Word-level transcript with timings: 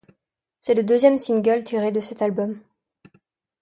C'est 0.61 0.73
le 0.73 0.83
deuxième 0.83 1.19
single 1.19 1.63
tiré 1.63 1.91
de 1.91 2.01
cet 2.01 2.23
album. 2.23 2.59